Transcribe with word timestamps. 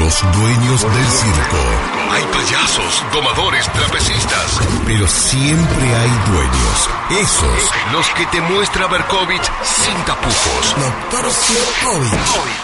Los 0.00 0.22
dueños 0.32 0.80
del 0.80 1.06
circo. 1.10 1.58
Hay 2.10 2.24
payasos, 2.32 3.04
domadores, 3.12 3.70
trapecistas. 3.70 4.58
Pero 4.86 5.06
siempre 5.06 5.94
hay 5.94 6.10
dueños. 6.32 6.88
Esos. 7.10 7.70
Los 7.92 8.08
que 8.08 8.24
te 8.26 8.40
muestra 8.40 8.86
Berkovich 8.86 9.44
sin 9.62 9.94
tapujos. 10.06 10.74
Doctor 10.78 11.30
Sirkovich. 11.30 12.12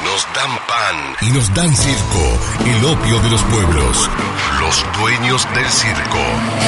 Nos 0.02 0.26
dan 0.34 0.59
pan. 0.66 1.16
Y 1.20 1.30
nos 1.32 1.52
dan 1.52 1.76
circo. 1.76 2.38
El 2.64 2.84
opio 2.86 3.20
de 3.20 3.28
los 3.28 3.42
pueblos. 3.42 4.10
Los 4.59 4.87
dueños 4.98 5.46
del 5.54 5.68
circo 5.68 6.65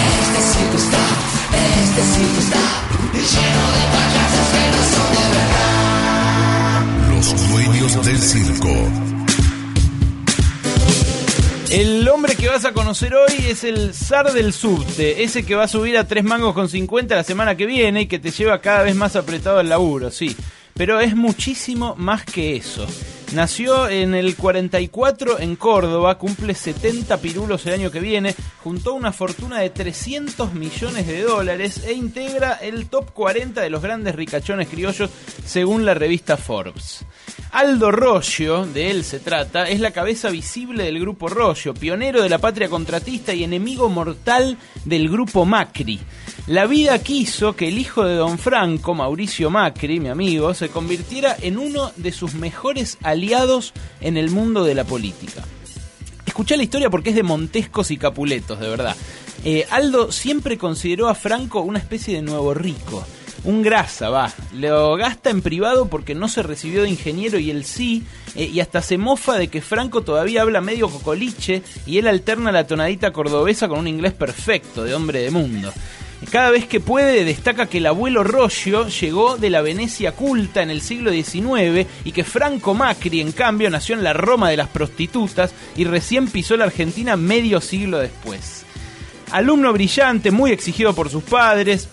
El 11.78 12.08
hombre 12.08 12.34
que 12.34 12.48
vas 12.48 12.64
a 12.64 12.72
conocer 12.72 13.14
hoy 13.14 13.36
es 13.48 13.62
el 13.62 13.94
zar 13.94 14.32
del 14.32 14.52
subte, 14.52 15.22
ese 15.22 15.46
que 15.46 15.54
va 15.54 15.62
a 15.62 15.68
subir 15.68 15.96
a 15.96 16.08
tres 16.08 16.24
mangos 16.24 16.52
con 16.52 16.68
50 16.68 17.14
la 17.14 17.22
semana 17.22 17.56
que 17.56 17.66
viene 17.66 18.00
y 18.00 18.06
que 18.06 18.18
te 18.18 18.32
lleva 18.32 18.60
cada 18.60 18.82
vez 18.82 18.96
más 18.96 19.14
apretado 19.14 19.60
el 19.60 19.68
laburo, 19.68 20.10
sí. 20.10 20.34
Pero 20.74 20.98
es 20.98 21.14
muchísimo 21.14 21.94
más 21.94 22.24
que 22.24 22.56
eso. 22.56 22.84
Nació 23.32 23.88
en 23.88 24.16
el 24.16 24.34
44 24.34 25.38
en 25.38 25.54
Córdoba, 25.54 26.18
cumple 26.18 26.54
70 26.54 27.16
pirulos 27.18 27.64
el 27.66 27.74
año 27.74 27.92
que 27.92 28.00
viene, 28.00 28.34
juntó 28.64 28.94
una 28.94 29.12
fortuna 29.12 29.60
de 29.60 29.70
300 29.70 30.54
millones 30.54 31.06
de 31.06 31.22
dólares 31.22 31.84
e 31.86 31.92
integra 31.92 32.54
el 32.54 32.88
top 32.88 33.12
40 33.12 33.60
de 33.60 33.70
los 33.70 33.82
grandes 33.82 34.16
ricachones 34.16 34.66
criollos 34.66 35.10
según 35.46 35.86
la 35.86 35.94
revista 35.94 36.36
Forbes. 36.36 37.04
Aldo 37.50 37.90
Roggio, 37.90 38.66
de 38.66 38.90
él 38.90 39.04
se 39.04 39.20
trata, 39.20 39.68
es 39.68 39.80
la 39.80 39.90
cabeza 39.90 40.28
visible 40.28 40.84
del 40.84 41.00
grupo 41.00 41.28
Roggio, 41.28 41.72
pionero 41.72 42.22
de 42.22 42.28
la 42.28 42.38
patria 42.38 42.68
contratista 42.68 43.32
y 43.32 43.42
enemigo 43.42 43.88
mortal 43.88 44.58
del 44.84 45.08
grupo 45.08 45.46
Macri. 45.46 45.98
La 46.46 46.66
vida 46.66 46.98
quiso 46.98 47.56
que 47.56 47.68
el 47.68 47.78
hijo 47.78 48.04
de 48.04 48.16
Don 48.16 48.38
Franco, 48.38 48.94
Mauricio 48.94 49.50
Macri, 49.50 49.98
mi 49.98 50.08
amigo, 50.08 50.52
se 50.52 50.68
convirtiera 50.68 51.36
en 51.40 51.58
uno 51.58 51.90
de 51.96 52.12
sus 52.12 52.34
mejores 52.34 52.98
aliados 53.02 53.72
en 54.00 54.18
el 54.18 54.30
mundo 54.30 54.64
de 54.64 54.74
la 54.74 54.84
política. 54.84 55.42
Escuché 56.26 56.56
la 56.56 56.62
historia 56.62 56.90
porque 56.90 57.10
es 57.10 57.16
de 57.16 57.22
Montescos 57.22 57.90
y 57.90 57.96
Capuletos, 57.96 58.60
de 58.60 58.68
verdad. 58.68 58.94
Eh, 59.44 59.66
Aldo 59.70 60.12
siempre 60.12 60.58
consideró 60.58 61.08
a 61.08 61.14
Franco 61.14 61.62
una 61.62 61.78
especie 61.78 62.14
de 62.14 62.22
nuevo 62.22 62.52
rico. 62.52 63.04
Un 63.44 63.62
grasa, 63.62 64.10
va. 64.10 64.32
Lo 64.52 64.96
gasta 64.96 65.30
en 65.30 65.42
privado 65.42 65.88
porque 65.88 66.14
no 66.14 66.28
se 66.28 66.42
recibió 66.42 66.82
de 66.82 66.90
ingeniero 66.90 67.38
y 67.38 67.50
él 67.50 67.64
sí. 67.64 68.04
eh, 68.34 68.50
y 68.52 68.60
hasta 68.60 68.82
se 68.82 68.98
mofa 68.98 69.38
de 69.38 69.48
que 69.48 69.60
Franco 69.60 70.02
todavía 70.02 70.42
habla 70.42 70.60
medio 70.60 70.88
cocoliche 70.88 71.62
y 71.86 71.98
él 71.98 72.08
alterna 72.08 72.52
la 72.52 72.66
tonadita 72.66 73.12
cordobesa 73.12 73.68
con 73.68 73.78
un 73.78 73.88
inglés 73.88 74.12
perfecto, 74.12 74.84
de 74.84 74.94
hombre 74.94 75.22
de 75.22 75.30
mundo. 75.30 75.72
Cada 76.30 76.50
vez 76.50 76.66
que 76.66 76.80
puede 76.80 77.24
destaca 77.24 77.66
que 77.66 77.78
el 77.78 77.86
abuelo 77.86 78.24
Roggio 78.24 78.88
llegó 78.88 79.38
de 79.38 79.50
la 79.50 79.62
Venecia 79.62 80.12
culta 80.12 80.62
en 80.62 80.70
el 80.70 80.82
siglo 80.82 81.10
XIX 81.10 81.86
y 82.04 82.12
que 82.12 82.24
Franco 82.24 82.74
Macri, 82.74 83.20
en 83.20 83.32
cambio, 83.32 83.70
nació 83.70 83.94
en 83.94 84.02
la 84.02 84.12
Roma 84.12 84.50
de 84.50 84.56
las 84.56 84.68
prostitutas 84.68 85.54
y 85.76 85.84
recién 85.84 86.26
pisó 86.26 86.56
la 86.56 86.64
Argentina 86.64 87.16
medio 87.16 87.60
siglo 87.60 87.98
después. 87.98 88.64
Alumno 89.30 89.72
brillante, 89.72 90.30
muy 90.30 90.50
exigido 90.50 90.92
por 90.92 91.08
sus 91.08 91.22
padres, 91.22 91.88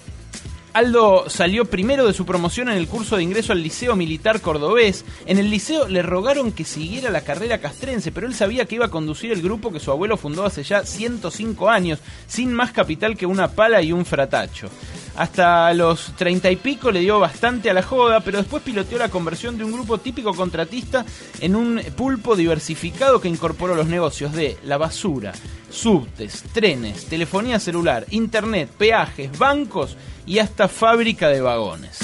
Aldo 0.75 1.30
salió 1.30 1.63
primero 1.63 2.06
de 2.06 2.12
su 2.12 2.25
promoción 2.25 2.68
en 2.68 2.75
el 2.75 2.90
curso 2.90 3.16
de 3.16 3.24
ingreso 3.24 3.53
al 3.53 3.63
Liceo 3.63 3.96
Militar 3.96 4.41
Cordobés. 4.41 5.06
En 5.25 5.38
el 5.38 5.50
liceo 5.50 5.88
le 5.88 6.02
rogaron 6.02 6.52
que 6.52 6.66
siguiera 6.66 7.09
la 7.09 7.22
carrera 7.22 7.59
castrense, 7.59 8.12
pero 8.12 8.28
él 8.28 8.36
sabía 8.36 8.66
que 8.66 8.75
iba 8.75 8.88
a 8.88 8.91
conducir 8.91 9.31
el 9.31 9.41
grupo 9.41 9.72
que 9.72 9.80
su 9.80 9.90
abuelo 9.90 10.18
fundó 10.18 10.44
hace 10.44 10.63
ya 10.63 10.84
105 10.84 11.69
años, 11.69 12.00
sin 12.28 12.52
más 12.52 12.74
capital 12.74 13.16
que 13.16 13.25
una 13.25 13.47
pala 13.47 13.81
y 13.81 13.94
un 13.94 14.03
fratacho. 14.03 14.68
Hasta 15.16 15.74
los 15.74 16.12
treinta 16.18 16.52
y 16.52 16.58
pico 16.58 16.92
le 16.92 17.00
dio 17.00 17.22
bastante 17.22 17.69
a 17.69 17.74
la 17.74 17.81
joda, 17.81 18.19
pero 18.19 18.40
después 18.40 18.62
piloteó 18.62 18.97
la 18.97 19.07
conversión 19.07 19.57
de 19.57 19.63
un 19.63 19.72
grupo 19.72 20.00
típico 20.00 20.34
contratista 20.34 21.06
en 21.40 21.56
un 21.56 21.81
pulpo 21.96 22.36
diversificado 22.36 23.22
que 23.22 23.30
incorporó 23.30 23.75
los 23.75 23.88
negocios 23.88 24.34
de 24.34 24.57
la 24.66 24.78
basura, 24.78 25.31
subtes, 25.75 26.44
trenes, 26.53 27.06
telefonía 27.06 27.59
celular, 27.59 28.06
internet, 28.09 28.69
peajes, 28.78 29.38
bancos 29.38 29.97
y 30.25 30.40
hasta 30.40 30.68
fábrica 30.68 31.30
de 31.30 31.41
vagones. 31.41 32.00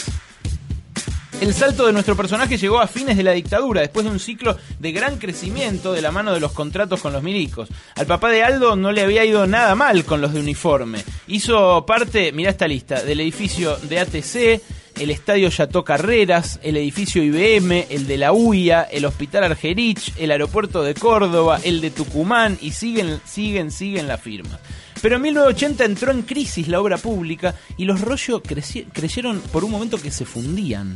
El 1.40 1.56
salto 1.56 1.88
de 1.88 1.94
nuestro 1.94 2.16
personaje 2.16 2.58
llegó 2.58 2.80
a 2.80 2.86
fines 2.86 3.18
de 3.18 3.24
la 3.24 3.32
dictadura, 3.32 3.82
después 3.82 4.06
de 4.06 4.12
un 4.12 4.20
ciclo 4.20 4.56
de 4.78 4.92
gran 4.92 5.18
crecimiento 5.18 5.92
de 5.92 6.04
la 6.04 6.12
mano 6.12 6.34
de 6.34 6.40
los 6.40 6.52
contratos 6.52 7.02
con 7.02 7.14
los 7.14 7.24
milicos. 7.24 7.70
Al 7.96 8.06
papá 8.06 8.30
de 8.30 8.44
Aldo 8.44 8.76
no 8.76 8.92
le 8.92 9.02
había 9.02 9.26
ido 9.26 9.48
nada 9.48 9.74
mal 9.74 10.06
con 10.06 10.22
los 10.22 10.34
de 10.34 10.40
uniforme. 10.40 11.04
Hizo 11.26 11.84
parte, 11.84 12.32
mirá 12.32 12.52
esta 12.52 12.68
lista, 12.68 13.02
del 13.02 13.22
edificio 13.22 13.76
de 13.78 14.00
ATC, 14.00 14.62
el 15.00 15.10
estadio 15.10 15.50
Yató 15.50 15.84
Carreras, 15.84 16.60
el 16.64 16.78
edificio 16.78 17.24
IBM, 17.24 17.88
el 17.90 18.08
de 18.08 18.18
la 18.18 18.32
UIA, 18.34 18.84
el 18.84 19.06
Hospital 19.06 19.44
Argerich, 19.46 20.14
el 20.18 20.32
aeropuerto 20.32 20.84
de 20.84 20.94
Córdoba, 20.94 21.60
el 21.64 21.82
de 21.82 21.92
Tucumán 21.92 22.58
y 22.62 22.72
siguen, 22.72 23.20
siguen, 23.26 23.72
siguen 23.72 24.08
la 24.08 24.18
firma. 24.18 24.60
Pero 25.02 25.16
en 25.16 25.24
1980 25.24 25.86
entró 25.86 26.12
en 26.12 26.22
crisis 26.22 26.68
la 26.68 26.80
obra 26.80 26.98
pública 26.98 27.56
y 27.78 27.86
los 27.86 28.02
Rollo 28.02 28.44
creci- 28.44 28.86
creyeron 28.94 29.40
por 29.52 29.64
un 29.64 29.72
momento 29.72 30.00
que 30.00 30.12
se 30.12 30.26
fundían. 30.26 30.94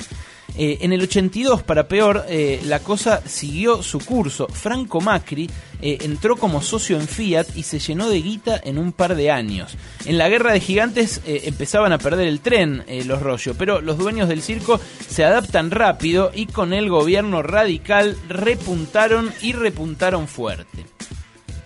Eh, 0.57 0.77
en 0.81 0.93
el 0.93 1.01
82, 1.01 1.63
para 1.63 1.87
peor, 1.87 2.25
eh, 2.29 2.61
la 2.65 2.79
cosa 2.79 3.21
siguió 3.25 3.83
su 3.83 3.99
curso. 3.99 4.47
Franco 4.47 5.01
Macri 5.01 5.49
eh, 5.81 5.97
entró 6.01 6.37
como 6.37 6.61
socio 6.61 6.97
en 6.97 7.07
Fiat 7.07 7.47
y 7.55 7.63
se 7.63 7.79
llenó 7.79 8.09
de 8.09 8.21
guita 8.21 8.61
en 8.63 8.77
un 8.77 8.93
par 8.93 9.15
de 9.15 9.31
años. 9.31 9.77
En 10.05 10.17
la 10.17 10.29
guerra 10.29 10.53
de 10.53 10.61
gigantes 10.61 11.21
empezaban 11.25 11.91
a 11.91 11.97
perder 11.97 12.27
el 12.27 12.39
tren 12.39 12.83
los 13.05 13.21
Rollo, 13.21 13.53
pero 13.57 13.81
los 13.81 13.97
dueños 13.97 14.29
del 14.29 14.41
circo 14.41 14.79
se 15.07 15.25
adaptan 15.25 15.71
rápido 15.71 16.31
y 16.33 16.45
con 16.45 16.73
el 16.73 16.89
gobierno 16.89 17.41
radical 17.41 18.17
repuntaron 18.29 19.31
y 19.41 19.53
repuntaron 19.53 20.27
fuerte. 20.27 20.85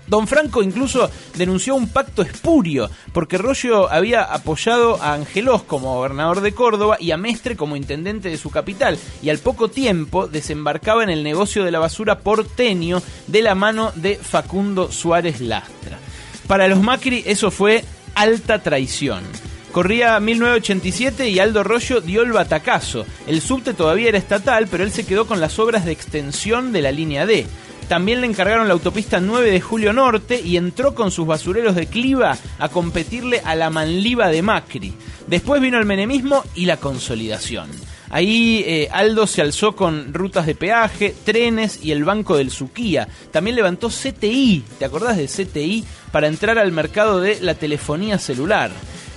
Don 0.09 0.27
Franco 0.27 0.63
incluso 0.63 1.09
denunció 1.37 1.75
un 1.75 1.87
pacto 1.87 2.23
espurio, 2.23 2.89
porque 3.13 3.37
Rollo 3.37 3.89
había 3.91 4.23
apoyado 4.23 5.01
a 5.01 5.13
Angelos 5.13 5.63
como 5.63 5.95
gobernador 5.95 6.41
de 6.41 6.51
Córdoba 6.51 6.97
y 6.99 7.11
a 7.11 7.17
Mestre 7.17 7.55
como 7.55 7.75
intendente 7.75 8.29
de 8.29 8.37
su 8.37 8.49
capital, 8.49 8.97
y 9.21 9.29
al 9.29 9.37
poco 9.37 9.69
tiempo 9.69 10.27
desembarcaba 10.27 11.03
en 11.03 11.09
el 11.09 11.23
negocio 11.23 11.63
de 11.63 11.71
la 11.71 11.79
basura 11.79 12.19
porteño 12.19 13.01
de 13.27 13.41
la 13.41 13.55
mano 13.55 13.91
de 13.95 14.15
Facundo 14.15 14.91
Suárez 14.91 15.41
Lastra. 15.41 15.99
Para 16.47 16.67
los 16.67 16.81
Macri 16.81 17.23
eso 17.27 17.51
fue 17.51 17.83
alta 18.15 18.63
traición. 18.63 19.23
Corría 19.71 20.19
1987 20.19 21.29
y 21.29 21.37
Aldo 21.37 21.63
Rollo 21.63 22.01
dio 22.01 22.23
el 22.23 22.31
batacazo. 22.31 23.05
El 23.27 23.39
subte 23.39 23.75
todavía 23.75 24.09
era 24.09 24.17
estatal, 24.17 24.67
pero 24.67 24.83
él 24.83 24.91
se 24.91 25.05
quedó 25.05 25.27
con 25.27 25.39
las 25.39 25.59
obras 25.59 25.85
de 25.85 25.91
extensión 25.91 26.71
de 26.71 26.81
la 26.81 26.91
línea 26.91 27.27
D. 27.27 27.45
También 27.89 28.21
le 28.21 28.27
encargaron 28.27 28.67
la 28.67 28.75
autopista 28.75 29.19
9 29.19 29.49
de 29.49 29.61
Julio 29.61 29.93
Norte 29.93 30.39
y 30.39 30.57
entró 30.57 30.93
con 30.93 31.09
sus 31.09 31.25
basureros 31.25 31.73
de 31.73 31.87
Cliva 31.87 32.37
a 32.59 32.69
competirle 32.69 33.41
a 33.43 33.55
la 33.55 33.71
Manliva 33.71 34.27
de 34.27 34.43
Macri. 34.43 34.93
Después 35.25 35.59
vino 35.59 35.79
el 35.79 35.85
menemismo 35.85 36.43
y 36.53 36.67
la 36.67 36.77
consolidación. 36.77 37.71
Ahí 38.11 38.63
eh, 38.67 38.89
Aldo 38.91 39.25
se 39.25 39.41
alzó 39.41 39.75
con 39.75 40.13
rutas 40.13 40.45
de 40.45 40.53
peaje, 40.53 41.15
trenes 41.23 41.83
y 41.83 41.91
el 41.91 42.03
Banco 42.03 42.37
del 42.37 42.51
Suquía. 42.51 43.07
También 43.31 43.55
levantó 43.55 43.89
CTI, 43.89 44.63
¿te 44.77 44.85
acordás 44.85 45.17
de 45.17 45.25
CTI? 45.25 45.83
Para 46.11 46.27
entrar 46.27 46.59
al 46.59 46.71
mercado 46.71 47.19
de 47.19 47.39
la 47.41 47.55
telefonía 47.55 48.19
celular. 48.19 48.69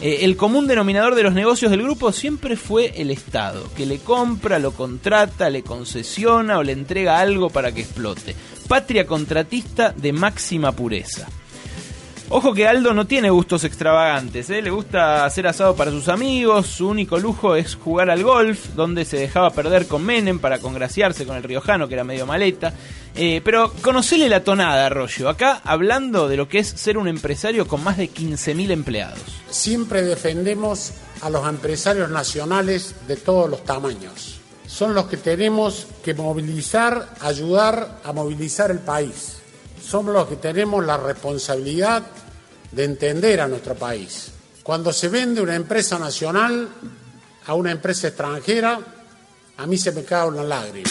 Eh, 0.03 0.25
el 0.25 0.37
común 0.37 0.67
denominador 0.67 1.15
de 1.15 1.23
los 1.23 1.33
negocios 1.33 1.71
del 1.71 1.85
grupo 1.85 2.11
siempre 2.11 2.57
fue 2.57 3.01
el 3.01 3.13
Estado, 3.13 3.73
que 3.77 3.87
le 3.87 4.01
compra, 4.01 4.59
lo 4.59 4.73
contrata, 4.73 5.49
le 5.49 5.63
concesiona 5.63 6.59
o 6.59 6.65
le 6.65 6.73
entrega 6.73 7.21
algo 7.21 7.51
para 7.51 7.73
que 7.73 7.83
explote. 7.83 8.35
Patria 8.67 9.07
contratista 9.07 9.95
de 9.97 10.13
máxima 10.13 10.73
pureza. 10.73 11.29
Ojo 12.35 12.55
que 12.55 12.67
Aldo 12.67 12.95
no 12.95 13.07
tiene 13.07 13.29
gustos 13.29 13.63
extravagantes, 13.63 14.49
¿eh? 14.49 14.63
le 14.63 14.71
gusta 14.71 15.27
hacer 15.27 15.47
asado 15.47 15.77
para 15.77 15.91
sus 15.91 16.09
amigos, 16.09 16.67
su 16.67 16.89
único 16.89 17.19
lujo 17.19 17.57
es 17.57 17.75
jugar 17.75 18.09
al 18.09 18.25
golf, 18.25 18.69
donde 18.75 19.05
se 19.05 19.19
dejaba 19.19 19.51
perder 19.51 19.87
con 19.87 20.03
Menem 20.03 20.39
para 20.39 20.59
congraciarse 20.59 21.27
con 21.27 21.37
el 21.37 21.43
riojano, 21.43 21.89
que 21.89 21.93
era 21.95 22.05
medio 22.05 22.25
maleta. 22.25 22.73
Eh, 23.15 23.43
pero 23.45 23.71
conocele 23.83 24.31
la 24.31 24.43
tonada, 24.43 24.87
Arroyo, 24.87 25.29
acá 25.29 25.61
hablando 25.63 26.27
de 26.27 26.39
lo 26.39 26.49
que 26.49 26.61
es 26.61 26.69
ser 26.69 26.97
un 26.97 27.07
empresario 27.07 27.69
con 27.69 27.85
más 27.85 27.99
de 27.99 28.09
15.000 28.09 28.71
empleados. 28.71 29.21
Siempre 29.51 30.01
defendemos 30.01 30.95
a 31.21 31.29
los 31.29 31.47
empresarios 31.47 32.09
nacionales 32.09 32.95
de 33.07 33.17
todos 33.17 33.51
los 33.51 33.63
tamaños. 33.63 34.41
Son 34.67 34.95
los 34.95 35.05
que 35.05 35.19
tenemos 35.19 35.87
que 36.03 36.15
movilizar, 36.15 37.11
ayudar 37.21 38.01
a 38.03 38.13
movilizar 38.15 38.71
el 38.71 38.79
país. 38.79 39.37
Somos 39.87 40.15
los 40.15 40.29
que 40.29 40.37
tenemos 40.37 40.83
la 40.87 40.97
responsabilidad 40.97 42.03
de 42.73 42.85
entender 42.85 43.41
a 43.41 43.49
nuestro 43.49 43.75
país. 43.75 44.33
Cuando 44.63 44.93
se 44.93 45.09
vende 45.09 45.41
una 45.41 45.55
empresa 45.55 45.99
nacional 45.99 46.69
a 47.47 47.55
una 47.55 47.71
empresa 47.71 48.09
extranjera, 48.09 48.79
a 49.57 49.67
mí 49.67 49.77
se 49.77 49.93
me 49.93 50.05
cae 50.05 50.29
una 50.29 50.43
lágrima. 50.43 50.91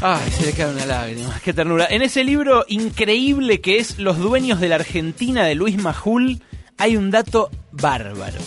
Ay, 0.00 0.30
se 0.30 0.46
le 0.46 0.52
cae 0.52 0.70
una 0.70 0.84
lágrima, 0.84 1.40
qué 1.42 1.52
ternura. 1.52 1.86
En 1.88 2.02
ese 2.02 2.22
libro 2.24 2.64
increíble 2.68 3.60
que 3.60 3.78
es 3.78 3.98
Los 3.98 4.18
dueños 4.18 4.60
de 4.60 4.68
la 4.68 4.74
Argentina 4.74 5.44
de 5.44 5.54
Luis 5.54 5.78
Majul, 5.78 6.42
hay 6.76 6.96
un 6.96 7.10
dato 7.10 7.50
bárbaro. 7.72 8.38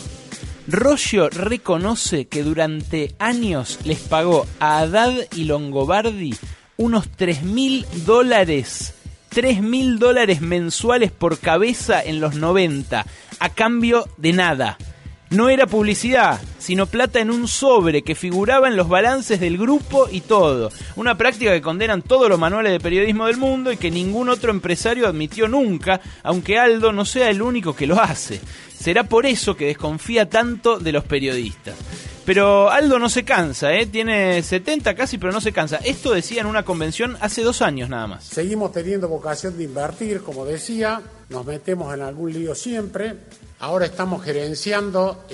Roggio 0.68 1.30
reconoce 1.30 2.28
que 2.28 2.44
durante 2.44 3.16
años 3.18 3.80
les 3.86 4.00
pagó 4.00 4.46
a 4.60 4.80
Haddad 4.80 5.14
y 5.36 5.46
Longobardi 5.46 6.36
unos 6.78 7.10
3 7.10 7.42
mil 7.44 7.86
dólares 8.06 8.94
3 9.40 9.62
mil 9.62 10.00
dólares 10.00 10.42
mensuales 10.42 11.14
por 11.14 11.40
cabeza 11.40 12.04
en 12.04 12.20
los 12.20 12.36
90, 12.36 13.06
a 13.40 13.50
cambio 13.52 14.06
de 14.18 14.34
nada. 14.34 14.78
No 15.30 15.48
era 15.48 15.66
publicidad, 15.66 16.42
sino 16.58 16.88
plata 16.88 17.22
en 17.22 17.32
un 17.32 17.48
sobre 17.48 18.02
que 18.02 18.16
figuraba 18.16 18.68
en 18.68 18.76
los 18.76 18.90
balances 18.90 19.40
del 19.40 19.58
grupo 19.58 20.10
y 20.12 20.20
todo. 20.20 20.74
Una 20.98 21.16
práctica 21.16 21.54
que 21.54 21.62
condenan 21.62 22.02
todos 22.02 22.28
los 22.28 22.38
manuales 22.38 22.74
de 22.74 22.82
periodismo 22.82 23.28
del 23.28 23.38
mundo 23.38 23.72
y 23.72 23.78
que 23.78 23.90
ningún 23.90 24.28
otro 24.28 24.52
empresario 24.52 25.08
admitió 25.08 25.48
nunca, 25.48 26.02
aunque 26.22 26.60
Aldo 26.60 26.92
no 26.92 27.06
sea 27.06 27.30
el 27.30 27.42
único 27.42 27.74
que 27.74 27.88
lo 27.88 27.98
hace. 27.98 28.42
Será 28.78 29.06
por 29.06 29.26
eso 29.26 29.56
que 29.56 29.68
desconfía 29.68 30.28
tanto 30.28 30.80
de 30.80 30.92
los 30.92 31.06
periodistas. 31.06 31.76
Pero 32.30 32.70
Aldo 32.70 33.00
no 33.00 33.10
se 33.10 33.26
cansa, 33.26 33.74
¿eh? 33.74 33.88
tiene 33.88 34.44
70 34.44 34.94
casi, 34.94 35.18
pero 35.18 35.32
no 35.32 35.42
se 35.42 35.52
cansa. 35.52 35.78
Esto 35.78 36.14
decía 36.14 36.42
en 36.42 36.46
una 36.46 36.64
convención 36.64 37.18
hace 37.22 37.42
dos 37.42 37.64
años 37.64 37.90
nada 37.90 38.06
más. 38.06 38.24
Seguimos 38.24 38.72
teniendo 38.72 39.08
vocación 39.08 39.58
de 39.58 39.64
invertir, 39.64 40.22
como 40.22 40.46
decía, 40.46 41.02
nos 41.30 41.44
metemos 41.44 41.92
en 41.92 42.04
algún 42.04 42.32
lío 42.32 42.54
siempre. 42.54 43.16
Ahora 43.62 43.88
estamos 43.88 44.24
gerenciando 44.24 45.26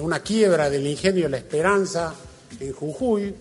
una 0.00 0.20
quiebra 0.20 0.70
del 0.70 0.86
ingenio 0.86 1.28
La 1.28 1.36
Esperanza 1.36 2.14
en 2.58 2.72
Jujuy, 2.72 3.34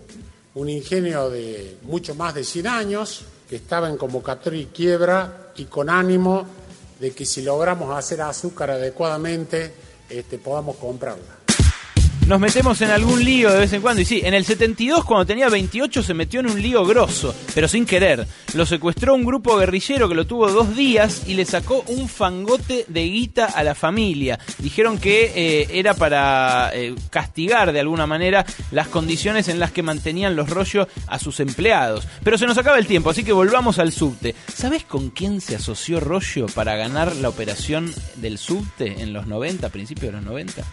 un 0.56 0.68
ingenio 0.68 1.30
de 1.30 1.78
mucho 1.84 2.14
más 2.14 2.34
de 2.34 2.44
100 2.44 2.68
años, 2.68 3.24
que 3.50 3.56
estaba 3.56 3.88
en 3.88 3.96
convocatoria 3.96 4.64
y 4.64 4.66
quiebra 4.66 5.54
y 5.56 5.64
con 5.64 5.90
ánimo 5.90 6.46
de 7.00 7.12
que 7.12 7.26
si 7.26 7.42
logramos 7.42 7.98
hacer 7.98 8.20
azúcar 8.20 8.72
adecuadamente, 8.72 9.72
este, 10.10 10.38
podamos 10.40 10.76
comprarla 10.76 11.37
nos 12.28 12.42
metemos 12.42 12.82
en 12.82 12.90
algún 12.90 13.24
lío 13.24 13.50
de 13.52 13.60
vez 13.60 13.72
en 13.72 13.82
cuando. 13.82 14.02
Y 14.02 14.06
sí, 14.06 14.22
en 14.24 14.34
el 14.34 14.44
72, 14.44 15.06
cuando 15.06 15.26
tenía 15.26 15.48
28, 15.48 16.04
se 16.04 16.14
metió 16.14 16.42
en 16.42 16.48
un 16.48 16.62
lío 16.62 16.86
grosso, 16.86 17.34
pero 17.56 17.70
sin 17.70 17.86
querer. 17.86 18.28
Lo 18.54 18.66
secuestró 18.66 19.16
un 19.16 19.24
grupo 19.24 19.56
guerrillero 19.58 20.10
que 20.10 20.16
lo 20.16 20.28
tuvo 20.28 20.52
dos 20.52 20.76
días 20.76 21.24
y 21.26 21.36
le 21.36 21.46
sacó 21.46 21.86
un 21.88 22.10
fangote 22.10 22.84
de 22.90 23.04
guita 23.04 23.46
a 23.46 23.64
la 23.64 23.76
familia. 23.76 24.40
Dijeron 24.58 24.98
que 24.98 25.32
eh, 25.36 25.68
era 25.72 25.94
para 25.94 26.72
eh, 26.74 26.96
castigar 27.10 27.72
de 27.72 27.80
alguna 27.80 28.06
manera 28.06 28.46
las 28.72 28.90
condiciones 28.90 29.48
en 29.48 29.60
las 29.60 29.72
que 29.72 29.84
mantenían 29.84 30.36
los 30.36 30.50
rollos 30.50 30.88
a 31.08 31.20
sus 31.20 31.40
empleados. 31.40 32.08
Pero 32.24 32.38
se 32.38 32.46
nos 32.46 32.58
acaba 32.58 32.78
el 32.78 32.88
tiempo, 32.88 33.10
así 33.10 33.24
que 33.24 33.32
volvamos 33.32 33.80
al 33.80 33.94
subte. 33.94 34.36
¿Sabes 34.54 34.84
con 34.84 35.12
quién 35.12 35.40
se 35.40 35.56
asoció 35.56 36.02
Rollo 36.02 36.48
para 36.48 36.76
ganar 36.76 37.16
la 37.16 37.30
operación 37.30 37.94
del 38.18 38.38
subte 38.38 39.02
en 39.02 39.14
los 39.14 39.28
90, 39.28 39.70
principios 39.70 40.12
de 40.12 40.18
los 40.18 40.26
90? 40.26 40.64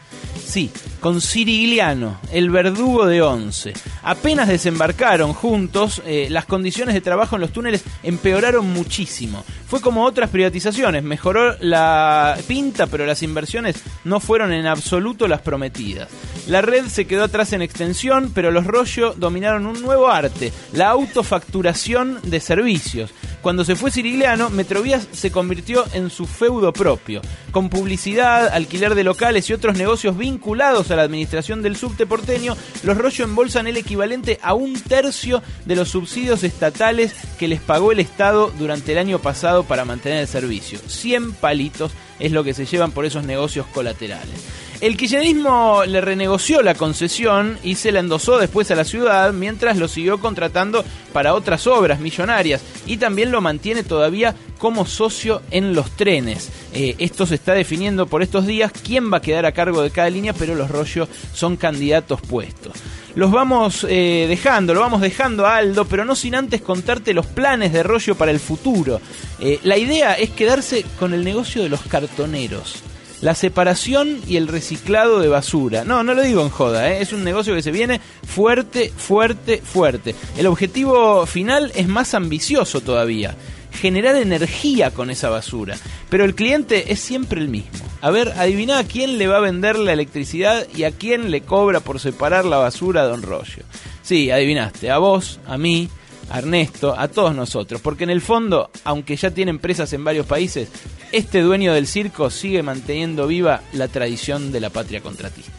Sí, 0.45 0.71
con 1.01 1.21
Cirigliano, 1.45 2.17
el 2.33 2.49
verdugo 2.49 3.05
de 3.05 3.21
Once. 3.21 3.75
Apenas 4.03 4.49
desembarcaron 4.49 5.35
juntos, 5.35 6.01
eh, 6.07 6.29
las 6.31 6.47
condiciones 6.47 6.95
de 6.95 7.03
trabajo 7.03 7.37
en 7.37 7.43
los 7.43 7.53
túneles 7.53 7.85
empeoraron 8.03 8.73
muchísimo. 8.73 9.45
Fue 9.69 9.83
como 9.83 10.07
otras 10.07 10.31
privatizaciones, 10.31 11.03
mejoró 11.03 11.55
la 11.61 12.39
pinta, 12.49 12.87
pero 12.87 13.05
las 13.05 13.23
inversiones 13.23 13.77
no 14.05 14.21
fueron 14.21 14.55
en 14.55 14.67
absoluto 14.67 15.29
las 15.29 15.43
prometidas. 15.43 16.09
La 16.49 16.63
red 16.63 16.87
se 16.87 17.07
quedó 17.07 17.25
atrás 17.25 17.53
en 17.53 17.61
extensión, 17.61 18.33
pero 18.35 18.51
los 18.51 18.67
Rollo 18.67 19.13
dominaron 19.15 19.67
un 19.67 19.83
nuevo 19.83 20.09
arte, 20.09 20.51
la 20.73 20.89
autofacturación 20.89 22.21
de 22.23 22.41
servicios. 22.41 23.11
Cuando 23.43 23.67
se 23.67 23.77
fue 23.77 23.91
Cirigliano, 23.91 24.49
Metrovías 24.49 25.07
se 25.13 25.31
convirtió 25.31 25.85
en 25.93 26.09
su 26.09 26.27
feudo 26.27 26.73
propio, 26.73 27.21
con 27.55 27.69
publicidad, 27.69 28.49
alquiler 28.49 28.97
de 28.97 29.05
locales 29.05 29.49
y 29.49 29.53
otros 29.53 29.79
negocios 29.79 30.19
vinculados 30.19 30.91
a 30.91 30.97
la 30.97 31.03
administración 31.03 31.63
del 31.63 31.77
subte 31.77 32.05
porteño, 32.05 32.57
los 32.83 32.99
Rollo 32.99 33.25
embolsan 33.25 33.69
el 33.69 33.77
equivalente 33.77 34.41
a 34.43 34.55
un 34.55 34.75
tercio 34.75 35.41
de 35.65 35.77
los 35.77 35.89
subsidios 35.89 36.43
estatales 36.43 37.15
que 37.39 37.47
les 37.47 37.61
pagó 37.61 37.93
el 37.93 38.01
Estado 38.01 38.53
durante 38.59 38.91
el 38.91 38.99
año 38.99 39.21
pasado 39.21 39.63
para 39.63 39.85
mantener 39.85 40.19
el 40.19 40.27
servicio. 40.27 40.81
100 40.85 41.35
palitos 41.35 41.93
es 42.19 42.33
lo 42.33 42.43
que 42.43 42.55
se 42.55 42.67
llevan 42.67 42.91
por 42.91 43.05
esos 43.05 43.25
negocios 43.25 43.67
colaterales. 43.69 44.35
El 44.81 44.97
kirchnerismo 44.97 45.85
le 45.87 46.01
renegoció 46.01 46.61
la 46.61 46.75
concesión 46.75 47.59
y 47.63 47.77
se 47.77 47.93
la 47.93 48.01
endosó 48.01 48.39
después 48.39 48.71
a 48.71 48.75
la 48.75 48.85
ciudad, 48.85 49.33
mientras 49.33 49.79
lo 49.79 49.87
siguió 49.87 50.19
contratando 50.19 50.85
para 51.13 51.35
otras 51.35 51.67
obras 51.69 52.01
millonarias 52.01 52.61
y 52.85 52.97
también 52.97 53.31
lo 53.31 53.41
mantiene 53.41 53.85
todavía 53.85 54.35
como 54.65 54.87
socio 54.87 55.43
en 55.51 55.75
los 55.75 55.91
trenes. 55.91 56.49
Eh, 56.73 56.95
esto 56.99 57.27
se 57.27 57.35
está 57.35 57.53
definiendo 57.53 58.07
por 58.07 58.23
estos 58.23 58.47
días 58.47 58.73
quién 58.73 59.13
va 59.13 59.19
a 59.19 59.21
quedar 59.21 59.45
a 59.45 59.53
cargo 59.53 59.83
de 59.83 59.91
cada 59.91 60.09
línea, 60.09 60.33
pero 60.33 60.55
los 60.55 60.71
rollos 60.71 61.07
son 61.35 61.59
candidatos 61.59 62.23
puestos 62.23 62.73
los 63.15 63.31
vamos 63.31 63.87
eh, 63.89 64.27
dejando, 64.29 64.75
lo 64.75 64.81
vamos 64.81 65.01
dejando 65.01 65.47
a 65.47 65.59
Aldo, 65.59 65.85
pero 65.85 66.05
no 66.05 66.17
sin 66.17 66.35
antes 66.35 66.63
contarte 66.63 67.15
los 67.15 67.27
planes 67.27 67.73
de 67.73 67.85
Rollo 67.85 68.17
para 68.17 68.33
el 68.33 68.41
futuro. 68.41 69.01
Eh, 69.39 69.61
la 69.63 69.79
idea 69.79 70.15
es 70.15 70.31
quedarse 70.31 70.85
con 70.99 71.15
el 71.15 71.23
negocio 71.23 71.63
de 71.63 71.69
los 71.69 71.83
cartoneros 71.83 72.83
la 73.25 73.35
separación 73.35 74.21
y 74.29 74.37
el 74.37 74.49
reciclado 74.49 75.19
de 75.21 75.29
basura. 75.29 75.85
No, 75.85 76.03
no 76.03 76.13
lo 76.13 76.23
digo 76.23 76.43
en 76.43 76.51
joda, 76.51 76.91
es 76.91 77.13
un 77.15 77.25
negocio 77.25 77.55
que 77.55 77.63
se 77.63 77.71
viene 77.71 77.99
fuerte, 78.27 78.93
fuerte, 78.95 79.63
fuerte. 79.65 80.15
El 80.37 80.47
objetivo 80.47 81.25
final 81.25 81.73
es 81.75 81.89
más 81.89 82.13
ambicioso 82.13 82.83
todavía, 82.83 83.35
generar 83.75 84.17
energía 84.17 84.91
con 84.93 85.11
esa 85.11 85.31
basura. 85.31 85.77
Pero 86.09 86.25
el 86.25 86.35
cliente 86.35 86.93
es 86.93 87.01
siempre 87.01 87.41
el 87.41 87.49
mismo. 87.49 87.71
A 88.01 88.11
ver, 88.11 88.33
adivina 88.37 88.79
a 88.79 88.85
quién 88.85 89.19
le 89.19 89.27
va 89.27 89.39
a 89.39 89.41
vender 89.41 89.79
la 89.79 89.93
electricidad 89.93 90.67
y 90.75 90.85
a 90.85 90.93
quién 90.93 91.31
le 91.31 91.43
cobra 91.43 91.81
por 91.81 92.01
separar 92.01 92.45
la 92.45 92.59
basura 92.59 93.03
a 93.03 93.07
Don 93.07 93.23
Rollo. 93.23 93.65
Sí, 94.03 94.31
adivinaste, 94.31 94.91
a 94.91 94.99
vos, 94.99 95.41
a 95.47 95.57
mí, 95.57 95.89
a 96.31 96.39
Ernesto, 96.39 96.95
a 96.99 97.09
todos 97.09 97.35
nosotros, 97.35 97.81
porque 97.81 98.05
en 98.05 98.11
el 98.11 98.21
fondo, 98.21 98.71
aunque 98.85 99.17
ya 99.17 99.31
tiene 99.31 99.51
empresas 99.51 99.93
en 99.93 100.05
varios 100.05 100.27
países, 100.27 100.69
este 101.13 101.41
dueño 101.41 101.73
del 101.73 101.87
circo 101.87 102.31
sigue 102.31 102.63
manteniendo 102.63 103.27
viva 103.27 103.63
la 103.73 103.89
tradición 103.89 104.53
de 104.53 104.61
la 104.61 104.71
patria 104.71 105.01
contratista. 105.01 105.53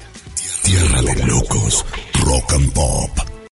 Tierra 0.64 1.02
de 1.02 1.26
locos, 1.26 1.86
rock 2.24 2.54
and 2.54 2.74
pop. 2.74 3.35